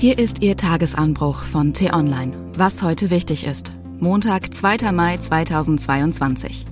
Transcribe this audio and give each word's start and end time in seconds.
Hier 0.00 0.18
ist 0.18 0.40
Ihr 0.40 0.56
Tagesanbruch 0.56 1.42
von 1.42 1.74
T-Online. 1.74 2.32
Was 2.56 2.82
heute 2.82 3.10
wichtig 3.10 3.44
ist. 3.46 3.72
Montag, 3.98 4.54
2. 4.54 4.92
Mai 4.92 5.18
2022. 5.18 6.64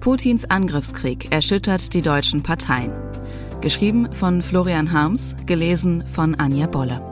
Putins 0.00 0.50
Angriffskrieg 0.50 1.30
erschüttert 1.30 1.92
die 1.92 2.00
deutschen 2.00 2.42
Parteien. 2.42 2.90
Geschrieben 3.60 4.10
von 4.14 4.40
Florian 4.40 4.90
Harms, 4.90 5.36
gelesen 5.44 6.02
von 6.14 6.34
Anja 6.34 6.66
Bolle. 6.66 7.02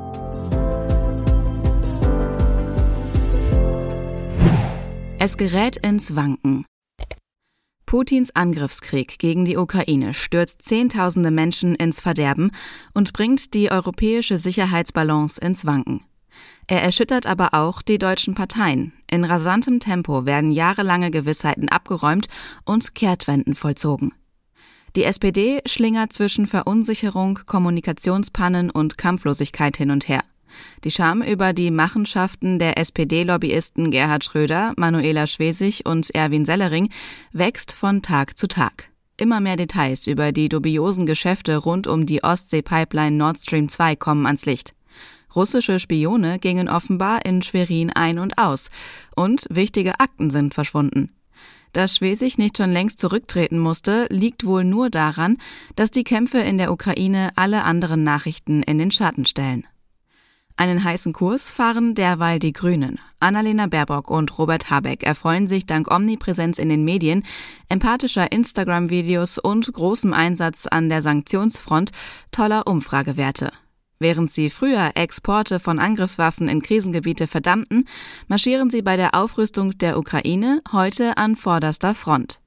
Es 5.19 5.37
gerät 5.37 5.77
ins 5.77 6.17
Wanken. 6.17 6.65
Putins 7.91 8.31
Angriffskrieg 8.37 9.19
gegen 9.19 9.45
die 9.45 9.57
Ukraine 9.57 10.15
stürzt 10.15 10.63
Zehntausende 10.63 11.33
Menschen 11.33 11.75
ins 11.75 12.01
Verderben 12.01 12.53
und 12.95 13.13
bringt 13.13 13.53
die 13.53 13.73
europäische 13.73 14.39
Sicherheitsbalance 14.39 15.41
ins 15.41 15.67
Wanken. 15.67 16.05
Er 16.69 16.85
erschüttert 16.85 17.27
aber 17.27 17.53
auch 17.53 17.83
die 17.83 17.99
deutschen 17.99 18.37
Parteien. 18.37 18.93
In 19.11 19.25
rasantem 19.25 19.81
Tempo 19.81 20.25
werden 20.25 20.53
jahrelange 20.53 21.11
Gewissheiten 21.11 21.69
abgeräumt 21.69 22.29
und 22.65 22.95
Kehrtwenden 22.95 23.57
vollzogen. 23.57 24.15
Die 24.95 25.03
SPD 25.03 25.61
schlingert 25.67 26.13
zwischen 26.13 26.47
Verunsicherung, 26.47 27.41
Kommunikationspannen 27.45 28.71
und 28.71 28.99
Kampflosigkeit 28.99 29.77
hin 29.77 29.91
und 29.91 30.07
her. 30.07 30.23
Die 30.85 30.91
Scham 30.91 31.23
über 31.23 31.53
die 31.53 31.71
Machenschaften 31.71 32.59
der 32.59 32.79
SPD-Lobbyisten 32.79 33.91
Gerhard 33.91 34.25
Schröder, 34.25 34.73
Manuela 34.77 35.27
Schwesig 35.27 35.87
und 35.87 36.15
Erwin 36.15 36.45
Sellering 36.45 36.91
wächst 37.33 37.73
von 37.73 38.03
Tag 38.03 38.39
zu 38.39 38.47
Tag. 38.47 38.91
Immer 39.17 39.41
mehr 39.41 39.57
Details 39.57 40.07
über 40.07 40.33
die 40.33 40.49
dubiosen 40.49 41.05
Geschäfte 41.05 41.57
rund 41.57 41.87
um 41.87 42.07
die 42.07 42.25
Ostsee-Pipeline 42.25 43.17
Nord 43.17 43.39
Stream 43.39 43.69
2 43.69 43.97
kommen 43.97 44.27
ans 44.27 44.47
Licht. 44.47 44.75
Russische 45.37 45.79
Spione 45.79 46.39
gingen 46.39 46.69
offenbar 46.69 47.25
in 47.25 47.43
Schwerin 47.43 47.91
ein 47.91 48.19
und 48.19 48.39
aus 48.39 48.71
und 49.15 49.47
wichtige 49.51 50.01
Akten 50.01 50.31
sind 50.31 50.55
verschwunden. 50.55 51.13
Dass 51.73 51.97
Schwesig 51.97 52.37
nicht 52.37 52.57
schon 52.57 52.73
längst 52.73 52.99
zurücktreten 52.99 53.59
musste, 53.59 54.07
liegt 54.11 54.45
wohl 54.45 54.65
nur 54.65 54.91
daran, 54.91 55.37
dass 55.77 55.93
die 55.93 56.03
Kämpfe 56.03 56.39
in 56.39 56.59
der 56.59 56.73
Ukraine 56.73 57.31
alle 57.37 57.63
anderen 57.63 58.03
Nachrichten 58.03 58.63
in 58.65 58.79
den 58.79 58.91
Schatten 58.91 59.25
stellen. 59.25 59.67
Einen 60.57 60.85
heißen 60.85 61.13
Kurs 61.13 61.51
fahren 61.53 61.95
derweil 61.95 62.39
die 62.39 62.53
Grünen. 62.53 62.99
Annalena 63.19 63.67
Baerbock 63.67 64.11
und 64.11 64.39
Robert 64.39 64.71
Habeck 64.71 65.03
erfreuen 65.03 65.49
sich 65.49 65.67
dank 65.67 65.91
Omnipräsenz 65.91 66.59
in 66.59 66.69
den 66.69 66.85
Medien, 66.85 67.25
empathischer 67.69 68.31
Instagram-Videos 68.31 69.39
und 69.39 69.73
großem 69.73 70.13
Einsatz 70.13 70.67
an 70.67 70.89
der 70.89 71.03
Sanktionsfront 71.03 71.93
toller 72.31 72.67
Umfragewerte. 72.67 73.53
Während 73.99 74.31
sie 74.31 74.49
früher 74.49 74.93
Exporte 74.95 75.61
von 75.61 75.79
Angriffswaffen 75.79 76.49
in 76.49 76.63
Krisengebiete 76.63 77.27
verdammten, 77.27 77.85
marschieren 78.29 78.71
sie 78.71 78.81
bei 78.81 78.97
der 78.97 79.15
Aufrüstung 79.15 79.77
der 79.77 79.99
Ukraine 79.99 80.63
heute 80.73 81.19
an 81.19 81.37
vorderster 81.37 81.95
Front. 81.95 82.41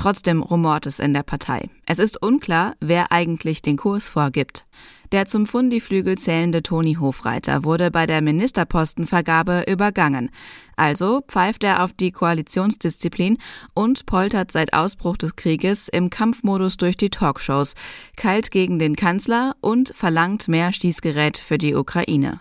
Trotzdem 0.00 0.42
rumort 0.42 0.86
es 0.86 0.98
in 0.98 1.12
der 1.12 1.22
Partei. 1.22 1.68
Es 1.84 1.98
ist 1.98 2.22
unklar, 2.22 2.72
wer 2.80 3.12
eigentlich 3.12 3.60
den 3.60 3.76
Kurs 3.76 4.08
vorgibt. 4.08 4.64
Der 5.12 5.26
zum 5.26 5.44
Fundiflügel 5.44 6.16
zählende 6.16 6.62
Toni 6.62 6.94
Hofreiter 6.94 7.64
wurde 7.64 7.90
bei 7.90 8.06
der 8.06 8.22
Ministerpostenvergabe 8.22 9.64
übergangen. 9.68 10.30
Also 10.74 11.20
pfeift 11.28 11.64
er 11.64 11.84
auf 11.84 11.92
die 11.92 12.12
Koalitionsdisziplin 12.12 13.36
und 13.74 14.06
poltert 14.06 14.52
seit 14.52 14.72
Ausbruch 14.72 15.18
des 15.18 15.36
Krieges 15.36 15.88
im 15.88 16.08
Kampfmodus 16.08 16.78
durch 16.78 16.96
die 16.96 17.10
Talkshows, 17.10 17.74
keilt 18.16 18.50
gegen 18.50 18.78
den 18.78 18.96
Kanzler 18.96 19.54
und 19.60 19.92
verlangt 19.94 20.48
mehr 20.48 20.72
Stießgerät 20.72 21.36
für 21.36 21.58
die 21.58 21.74
Ukraine. 21.74 22.40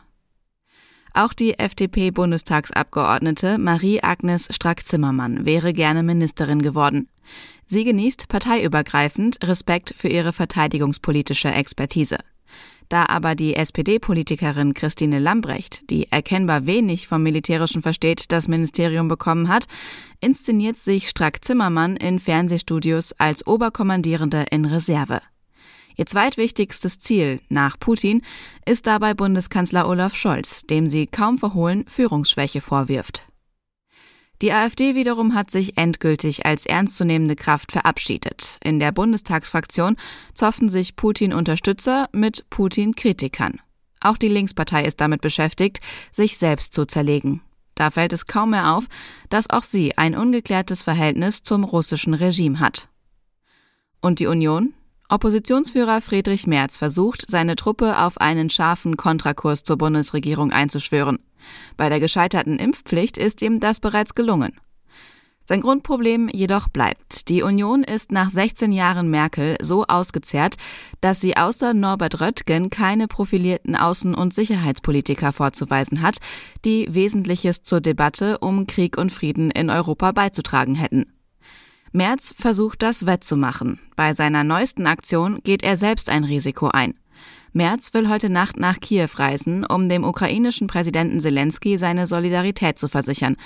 Auch 1.14 1.34
die 1.34 1.60
FDP-Bundestagsabgeordnete 1.60 3.58
Marie-Agnes 3.58 4.48
Strack-Zimmermann 4.50 5.45
wäre 5.45 5.73
gerne 5.73 6.04
Ministerin 6.04 6.62
geworden. 6.62 7.10
Sie 7.66 7.84
genießt 7.84 8.28
parteiübergreifend 8.28 9.38
Respekt 9.44 9.94
für 9.95 10.08
ihre 10.08 10.34
verteidigungspolitische 10.34 11.50
Expertise. 11.50 12.17
Da 12.90 13.06
aber 13.08 13.36
die 13.36 13.56
SPD-Politikerin 13.56 14.73
Christine 14.73 15.20
Lambrecht, 15.20 15.88
die 15.92 16.12
erkennbar 16.12 16.66
wenig 16.66 17.08
vom 17.08 17.22
Militärischen 17.22 17.84
versteht, 17.84 18.32
das 18.32 18.48
Ministerium 18.48 19.08
bekommen 19.08 19.48
hat, 19.48 19.66
inszeniert 20.20 20.78
sich 20.78 21.08
Strack-Zimmermann 21.08 21.95
in 21.98 22.20
Fernsehstudios 22.20 23.14
als 23.20 23.45
Oberkommandierende 23.45 24.45
in 24.50 24.66
Reserve. 24.66 25.22
Ihr 25.98 26.08
zweitwichtigstes 26.08 26.98
Ziel 26.98 27.42
nach 27.50 27.78
Putin 27.80 28.23
ist 28.66 28.88
dabei 28.88 29.14
Bundeskanzler 29.14 29.88
Olaf 29.88 30.16
Scholz, 30.16 30.64
dem 30.64 30.88
sie 30.88 31.06
kaum 31.06 31.38
verhohlen 31.38 31.86
Führungsschwäche 31.88 32.62
vorwirft. 32.62 33.29
Die 34.42 34.54
AfD 34.54 34.95
wiederum 34.95 35.36
hat 35.36 35.52
sich 35.52 35.77
endgültig 35.77 36.45
als 36.45 36.66
ernstzunehmende 36.66 37.36
Kraft 37.36 37.73
verabschiedet. 37.73 38.58
In 38.64 38.80
der 38.80 38.94
Bundestagsfraktion 38.94 39.98
zoffen 40.33 40.70
sich 40.70 40.95
Putin-Unterstützer 40.95 42.08
mit 42.14 42.50
Putin-Kritikern. 42.50 43.60
Auch 44.00 44.16
die 44.16 44.30
Linkspartei 44.30 44.86
ist 44.86 45.02
damit 45.02 45.20
beschäftigt, 45.20 45.80
sich 46.14 46.38
selbst 46.38 46.73
zu 46.73 46.86
zerlegen. 46.86 47.42
Da 47.76 47.92
fällt 47.92 48.14
es 48.14 48.27
kaum 48.27 48.52
mehr 48.52 48.76
auf, 48.76 48.86
dass 49.30 49.50
auch 49.50 49.64
sie 49.64 49.98
ein 49.98 50.16
ungeklärtes 50.16 50.83
Verhältnis 50.83 51.44
zum 51.44 51.66
russischen 51.66 52.14
Regime 52.14 52.61
hat. 52.61 52.88
Und 54.02 54.20
die 54.20 54.27
Union? 54.27 54.73
Oppositionsführer 55.11 56.02
Friedrich 56.02 56.45
Merz 56.45 56.77
versucht, 56.77 57.25
seine 57.27 57.55
Truppe 57.55 57.97
auf 57.97 58.20
einen 58.20 58.52
scharfen 58.52 58.95
Kontrakurs 58.95 59.64
zur 59.64 59.77
Bundesregierung 59.77 60.52
einzuschwören. 60.52 61.17
Bei 61.77 61.89
der 61.89 61.99
gescheiterten 61.99 62.59
Impfpflicht 62.59 63.17
ist 63.17 63.42
ihm 63.42 63.59
das 63.59 63.80
bereits 63.80 64.14
gelungen. 64.14 64.53
Sein 65.45 65.61
Grundproblem 65.61 66.30
jedoch 66.31 66.70
bleibt. 66.70 67.27
Die 67.27 67.42
Union 67.42 67.83
ist 67.83 68.11
nach 68.11 68.30
16 68.30 68.71
Jahren 68.71 69.09
Merkel 69.09 69.55
so 69.59 69.83
ausgezehrt, 69.87 70.58
dass 71.02 71.21
sie 71.21 71.37
außer 71.37 71.73
Norbert 71.73 72.21
Röttgen 72.21 72.70
keine 72.70 73.08
profilierten 73.08 73.76
Außen- 73.76 74.14
und 74.14 74.31
Sicherheitspolitiker 74.31 75.33
vorzuweisen 75.33 76.03
hat, 76.03 76.17
die 76.65 76.87
Wesentliches 76.91 77.64
zur 77.64 77.81
Debatte 77.81 78.37
um 78.37 78.67
Krieg 78.67 78.95
und 78.95 79.11
Frieden 79.11 79.49
in 79.49 79.71
Europa 79.71 80.11
beizutragen 80.11 80.76
hätten. 80.76 81.08
Merz 81.92 82.33
versucht 82.38 82.83
das 82.83 83.05
wettzumachen. 83.05 83.80
Bei 83.95 84.14
seiner 84.14 84.44
neuesten 84.44 84.86
Aktion 84.86 85.42
geht 85.44 85.64
er 85.64 85.76
selbst 85.76 86.10
ein 86.10 86.23
Risiko 86.23 86.67
ein. 86.67 86.94
Merz 87.52 87.94
will 87.94 88.10
heute 88.10 88.30
Nacht 88.30 88.60
nach 88.60 88.80
Kiew 88.80 89.10
reisen, 89.16 89.66
um 89.66 89.89
dem 89.89 90.04
ukrainischen 90.04 90.67
Präsidenten 90.67 91.20
Zelensky 91.20 91.77
seine 91.77 92.05
Solidarität 92.05 92.77
zu 92.77 92.88
versichern 92.88 93.38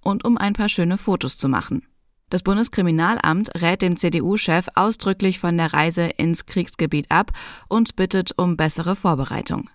und 0.00 0.24
um 0.24 0.36
ein 0.36 0.54
paar 0.54 0.68
schöne 0.68 0.98
Fotos 0.98 1.38
zu 1.38 1.48
machen. 1.48 1.86
Das 2.30 2.42
Bundeskriminalamt 2.42 3.50
rät 3.60 3.80
dem 3.80 3.96
CDU-Chef 3.96 4.66
ausdrücklich 4.74 5.38
von 5.38 5.56
der 5.56 5.72
Reise 5.72 6.02
ins 6.02 6.46
Kriegsgebiet 6.46 7.06
ab 7.10 7.30
und 7.68 7.94
bittet 7.94 8.32
um 8.36 8.56
bessere 8.56 8.96
Vorbereitung. 8.96 9.70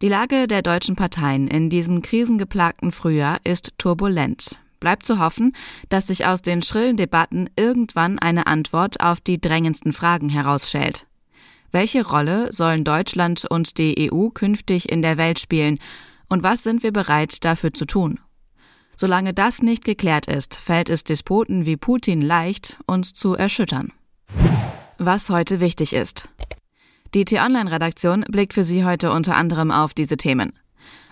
Die 0.00 0.08
Lage 0.08 0.46
der 0.46 0.62
deutschen 0.62 0.96
Parteien 0.96 1.48
in 1.48 1.68
diesem 1.68 2.00
krisengeplagten 2.00 2.92
Frühjahr 2.92 3.38
ist 3.44 3.72
turbulent. 3.76 4.60
Bleibt 4.80 5.06
zu 5.06 5.18
hoffen, 5.18 5.52
dass 5.88 6.08
sich 6.08 6.26
aus 6.26 6.42
den 6.42 6.62
schrillen 6.62 6.96
Debatten 6.96 7.48
irgendwann 7.56 8.18
eine 8.18 8.46
Antwort 8.46 9.00
auf 9.00 9.20
die 9.20 9.40
drängendsten 9.40 9.92
Fragen 9.92 10.28
herausschält. 10.28 11.06
Welche 11.72 12.06
Rolle 12.06 12.52
sollen 12.52 12.84
Deutschland 12.84 13.44
und 13.48 13.78
die 13.78 14.10
EU 14.10 14.28
künftig 14.28 14.90
in 14.90 15.02
der 15.02 15.16
Welt 15.16 15.38
spielen 15.38 15.78
und 16.28 16.42
was 16.42 16.62
sind 16.62 16.82
wir 16.82 16.92
bereit 16.92 17.44
dafür 17.44 17.72
zu 17.72 17.86
tun? 17.86 18.20
Solange 18.96 19.34
das 19.34 19.62
nicht 19.62 19.84
geklärt 19.84 20.26
ist, 20.26 20.56
fällt 20.56 20.88
es 20.88 21.04
Despoten 21.04 21.66
wie 21.66 21.76
Putin 21.76 22.22
leicht, 22.22 22.78
uns 22.86 23.12
zu 23.12 23.34
erschüttern. 23.34 23.92
Was 24.98 25.28
heute 25.28 25.60
wichtig 25.60 25.92
ist. 25.92 26.30
Die 27.14 27.24
T-Online-Redaktion 27.24 28.24
blickt 28.28 28.54
für 28.54 28.64
Sie 28.64 28.84
heute 28.84 29.12
unter 29.12 29.36
anderem 29.36 29.70
auf 29.70 29.92
diese 29.92 30.16
Themen. 30.16 30.52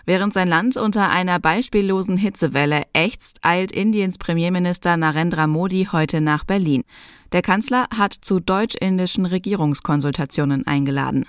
Während 0.05 0.33
sein 0.33 0.47
Land 0.47 0.77
unter 0.77 1.09
einer 1.09 1.39
beispiellosen 1.39 2.15
Hitzewelle 2.15 2.83
ächzt, 2.93 3.39
eilt 3.41 3.71
Indiens 3.71 4.19
Premierminister 4.19 4.97
Narendra 4.97 5.47
Modi 5.47 5.87
heute 5.91 6.21
nach 6.21 6.43
Berlin. 6.43 6.83
Der 7.31 7.41
Kanzler 7.41 7.87
hat 7.95 8.13
zu 8.21 8.39
deutsch-indischen 8.39 9.25
Regierungskonsultationen 9.25 10.67
eingeladen. 10.67 11.25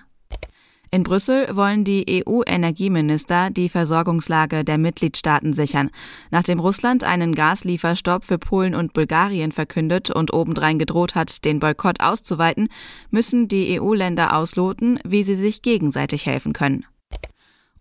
In 0.91 1.03
Brüssel 1.03 1.57
wollen 1.57 1.85
die 1.85 2.23
EU-Energieminister 2.27 3.51
die 3.51 3.69
Versorgungslage 3.69 4.63
der 4.63 4.79
Mitgliedstaaten 4.79 5.53
sichern. 5.53 5.91
Nachdem 6.31 6.61
Russland 6.61 7.03
einen 7.03 7.35
Gaslieferstopp 7.35 8.25
für 8.25 8.39
Polen 8.39 8.75
und 8.75 8.93
Bulgarien 8.93 9.53
verkündet 9.53 10.11
und 10.11 10.33
obendrein 10.33 10.79
gedroht 10.79 11.15
hat, 11.15 11.45
den 11.45 11.61
Boykott 11.61 12.01
auszuweiten, 12.01 12.69
müssen 13.11 13.49
die 13.49 13.81
EU-Länder 13.81 14.37
ausloten, 14.37 15.01
wie 15.05 15.25
sie 15.25 15.35
sich 15.37 15.63
gegenseitig 15.63 16.25
helfen 16.27 16.53
können. 16.53 16.87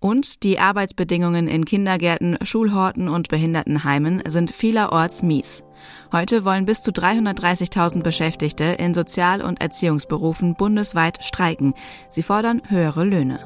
Und 0.05 0.43
die 0.43 0.59
Arbeitsbedingungen 0.59 1.47
in 1.47 1.65
Kindergärten, 1.65 2.37
Schulhorten 2.43 3.09
und 3.09 3.27
Behindertenheimen 3.29 4.21
sind 4.27 4.51
vielerorts 4.51 5.23
mies. 5.23 5.63
Heute 6.11 6.45
wollen 6.45 6.67
bis 6.67 6.83
zu 6.83 6.91
330.000 6.91 8.03
Beschäftigte 8.03 8.65
in 8.65 8.93
Sozial- 8.93 9.41
und 9.41 9.59
Erziehungsberufen 9.63 10.53
bundesweit 10.53 11.23
streiken. 11.23 11.73
Sie 12.07 12.21
fordern 12.21 12.61
höhere 12.67 13.03
Löhne. 13.03 13.39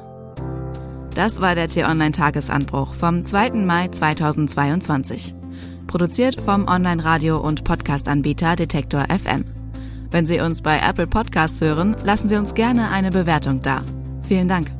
Das 1.14 1.40
war 1.40 1.54
der 1.54 1.68
T-Online-Tagesanbruch 1.68 2.92
vom 2.92 3.24
2. 3.24 3.52
Mai 3.52 3.88
2022. 3.88 5.34
Produziert 5.86 6.38
vom 6.42 6.68
Online-Radio- 6.68 7.40
und 7.40 7.64
Podcast-Anbieter 7.64 8.56
Detektor 8.56 9.06
FM. 9.08 9.46
Wenn 10.10 10.26
Sie 10.26 10.40
uns 10.40 10.60
bei 10.60 10.78
Apple 10.78 11.06
Podcasts 11.06 11.62
hören, 11.62 11.96
lassen 12.04 12.28
Sie 12.28 12.36
uns 12.36 12.52
gerne 12.52 12.90
eine 12.90 13.10
Bewertung 13.10 13.62
da. 13.62 13.80
Vielen 14.28 14.48
Dank. 14.48 14.79